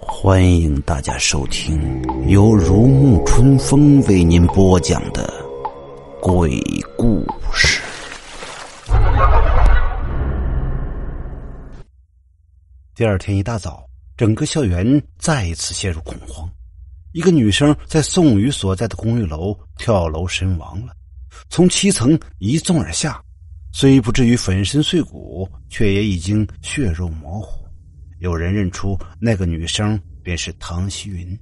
[0.00, 5.32] 欢迎大家收听由如沐春风为您播讲的
[6.20, 6.60] 鬼
[6.96, 7.82] 故事。
[12.94, 13.84] 第二天一大早，
[14.16, 16.48] 整个校园再一次陷入恐慌。
[17.12, 20.92] 一个女生在宋宇所在的公寓楼跳楼身亡了，
[21.48, 23.20] 从七层一纵而下，
[23.72, 27.66] 虽不至于粉身碎骨，却也已经血肉模糊。
[28.18, 31.38] 有人认出那个女生便是唐希云，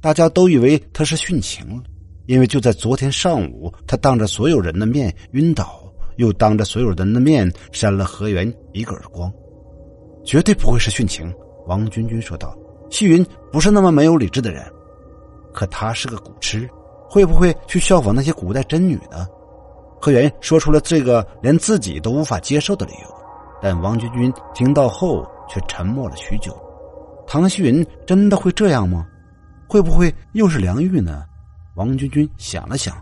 [0.00, 1.82] 大家都以为她是殉情了，
[2.26, 9.30] 因为就在昨天上午，她当着所有人的面晕倒，又当着所有人的面扇了何源一个耳光，
[10.24, 11.30] 绝对不会是殉情。
[11.66, 12.56] 王君君说道
[12.90, 14.64] ：“希云不是那么没有理智的人，
[15.56, 16.70] 可他是个古痴，
[17.08, 19.26] 会不会去效仿那些古代真女呢？”
[19.98, 23.14] 何源说出了这个连自己都无法接受的理由，
[23.62, 25.26] 但王君君听到后。
[25.48, 26.52] 却沉默了许久。
[27.24, 29.06] 唐希云真的会这样吗？
[29.68, 31.22] 会不会又是梁玉呢？
[31.76, 32.96] 王君君想了想，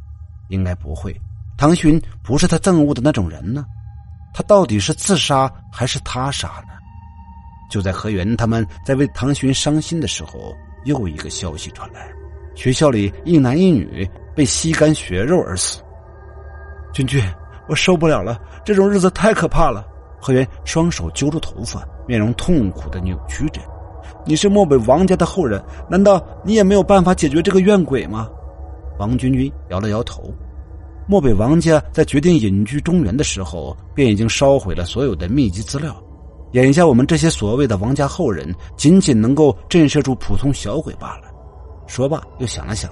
[0.48, 1.19] 应该不会。
[1.56, 3.65] 唐寻不是他憎恶的那种人呢。
[4.34, 6.75] 他到底是自杀还是他杀呢？
[7.71, 12.12] 就在何源他们在为唐寻伤心的时候，又一个消息传来：
[12.55, 15.80] 学校里一男一女被吸干血肉而死。
[16.92, 17.22] 君君，
[17.69, 19.84] 我受不了了，这种日子太可怕了。
[20.20, 21.86] 何源双手揪住头发。
[22.06, 23.62] 面容痛苦的扭曲着，
[24.27, 28.28] 你是漠北王家的后人，难道你也没有办法解决这个怨鬼吗？
[28.98, 30.30] 王君君摇了摇头。
[31.06, 35.97] 漠北王家在决定隐居中原的时候，便已经烧毁了所有的秘籍资料。
[36.52, 41.34] 眼下我们这些所谓的王家后人，仅仅能够震慑住普通小鬼罢了。
[41.87, 42.91] 说罢，又想了想，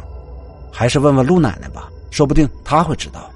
[0.73, 3.31] 还是问问陆奶奶吧，说不定她会知道。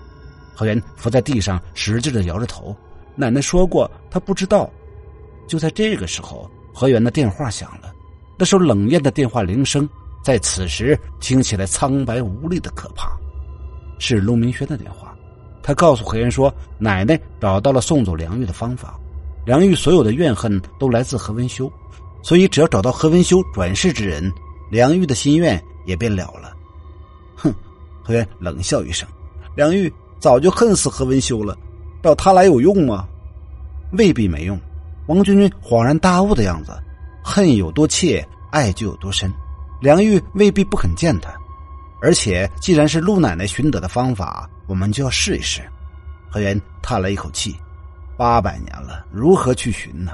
[0.54, 2.74] 何源伏在地上，使劲的摇着头。
[3.14, 4.70] 奶奶说过，她不知道。
[5.46, 7.92] 就在这个时候，何源的电话响了。
[8.38, 9.88] 那首冷艳的电话铃声，
[10.22, 13.16] 在此时听起来苍白无力的可怕。
[13.98, 15.14] 是陆明轩的电话，
[15.62, 18.98] 他告诉何源说：“奶奶找到了送走梁玉的方法。
[19.46, 21.70] 梁玉所有的怨恨都来自何文修，
[22.22, 24.30] 所以只要找到何文修转世之人，
[24.70, 26.56] 梁玉的心愿也便了了。”
[27.36, 27.54] 哼，
[28.02, 29.08] 何源冷笑一声
[29.54, 31.56] ：“梁玉早就恨死何文修了，
[32.02, 33.06] 找他来有用吗？
[33.92, 34.58] 未必没用。”
[35.06, 36.72] 王君君恍然大悟的样子，
[37.22, 39.32] 恨有多切，爱就有多深。
[39.80, 41.30] 梁玉未必不肯见他，
[42.02, 45.62] 而且既然是陆奶奶寻得的方法，我们就要试一试。
[46.28, 47.54] 何源叹了一口气
[48.18, 50.12] ：“八百年了，如何去寻呢？”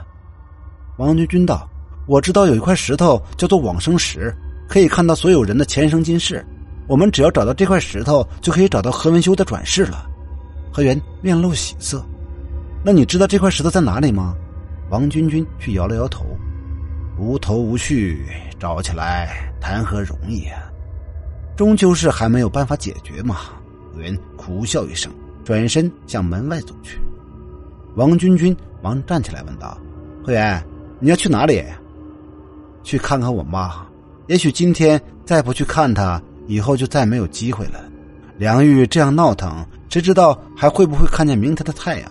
[0.98, 1.66] 王君君道
[2.06, 4.34] ：“我知道有一块石头叫做往生石，
[4.68, 6.44] 可以看到所有人的前生今世。
[6.88, 10.08] 我们只要找到这块石头，就可以找到何文修的转世了。”
[10.72, 12.04] 何源面露喜色
[12.84, 14.34] ：“那你知道这块石头在哪里吗？”
[14.90, 16.24] 王君君却摇了摇头，
[17.18, 18.26] 无头无绪，
[18.58, 20.60] 找起来谈何容易啊！
[21.56, 23.36] 终究是还没有办法解决嘛。
[23.94, 25.10] 何源苦笑一声，
[25.44, 26.98] 转身向门外走去。
[27.94, 29.78] 王君君忙站起来问道
[30.24, 30.62] ：“何源，
[30.98, 31.62] 你要去哪里
[32.82, 33.86] ？”“去看看我妈。
[34.26, 37.84] 也许今天再不去看她，以后就再没有机会了。
[38.38, 42.10] 梁玉这样闹腾，谁知道还会不会看见明天的太阳？”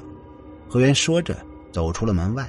[0.70, 1.36] 何源说着，
[1.72, 2.48] 走出了门外。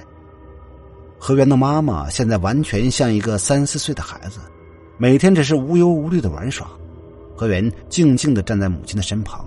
[1.17, 4.39] 何源的妈妈现在完全像一个三四岁的孩子，
[4.97, 6.67] 每天只是无忧无虑的玩耍。
[7.35, 9.45] 何源静静的站在母亲的身旁，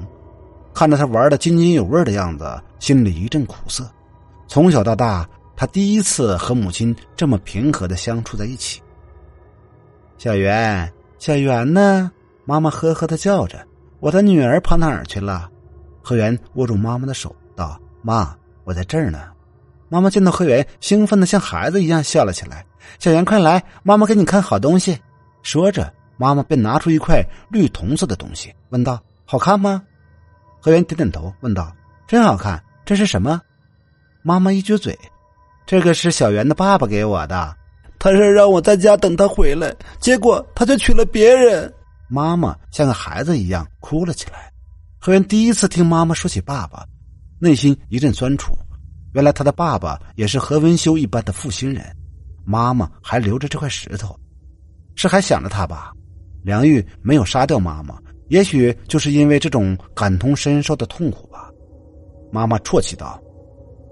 [0.75, 3.89] 看着他玩的津津有味的样子，心里一阵苦涩。
[4.49, 8.83] 从小到大，他第一次和母亲这么平和的相处在一起。
[10.19, 12.13] 小圆，小圆呢？
[12.45, 13.67] 妈妈呵呵的叫着
[13.99, 15.51] ：“我的女儿跑哪儿去了？”
[16.03, 19.33] 何源握住妈妈的手道：“妈，我在这儿呢。”
[19.89, 22.65] 妈妈见到何源，兴奋的像孩子一样笑了起来。
[22.99, 24.99] 小圆，快来，妈妈给你看好东西。
[25.43, 29.83] 说着，妈妈便拿出一块绿铜色的东西，问道：“好看吗？”
[30.61, 31.73] 何源点点头，问道
[32.07, 33.41] ：“真好看，这是什么？”
[34.23, 34.99] 妈妈一撅嘴
[35.67, 37.55] ：“这个是小袁的爸爸给我的，
[37.99, 41.73] 他是让我在家等他回来，结果他就娶了别人。”
[42.09, 44.49] 妈妈像个孩子一样哭了起来。
[45.01, 46.87] 何源第一次听妈妈说起爸爸，
[47.41, 48.57] 内心一阵酸楚。
[49.13, 51.85] 原来他的爸爸也是何文修一般的负心人，
[52.45, 54.17] 妈妈还留着这块石头，
[54.95, 55.93] 是还想着他吧？
[56.45, 57.99] 梁玉没有杀掉妈妈，
[58.29, 61.51] 也许就是因为这种感同身受的痛苦吧。
[62.31, 63.21] 妈妈啜泣道：“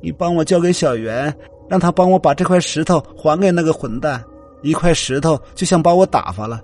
[0.03, 1.35] 你帮我交给小袁，
[1.69, 4.23] 让他帮我把这块石头还给那个混蛋。
[4.63, 6.61] 一块石头就想把我打发了，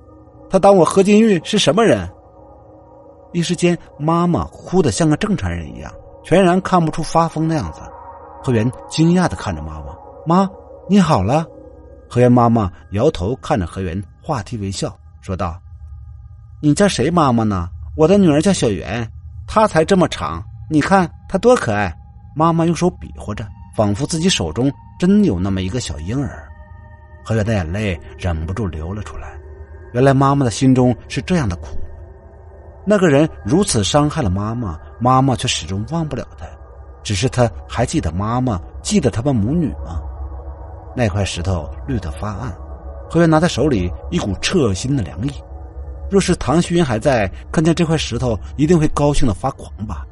[0.49, 2.09] 他当我何金玉是什么人？”
[3.33, 5.93] 一时间，妈妈哭得像个正常人一样，
[6.25, 7.81] 全然看不出发疯的样子。
[8.43, 9.95] 何源惊讶的看着妈妈
[10.27, 10.51] ：“妈，
[10.89, 11.47] 你好了？”
[12.09, 15.61] 何源妈妈摇头看着何源，话题微笑，说道
[16.61, 17.69] ：“你叫谁妈妈呢？
[17.97, 19.07] 我的女儿叫小圆，
[19.47, 21.95] 她才这么长，你看她多可爱。”
[22.35, 26.47] 妈妈用手比划着，仿佛自己手中真有那么一个小婴儿。
[27.25, 29.33] 何源的眼泪忍不住流了出来。
[29.95, 31.69] 原来妈妈的心中是这样的苦。
[32.85, 36.45] 那个人如此伤害了妈妈，妈妈却始终忘不了他。
[37.03, 40.03] 只是他还记得妈妈，记得他们母女吗？
[40.95, 42.55] 那块石头绿得发暗，
[43.09, 45.33] 何源拿在手里，一股彻心的凉意。
[46.11, 50.07] 若是唐希云还在，看见这块石头，一定会高兴的发狂吧？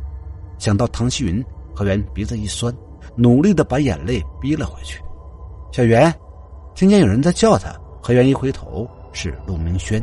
[0.58, 1.44] 想到唐希云，
[1.74, 2.74] 何源鼻子一酸，
[3.18, 5.02] 努力的把眼泪逼了回去。
[5.72, 6.14] 小袁，
[6.74, 10.00] 听见有人在叫他，何源一回头，是陆明轩。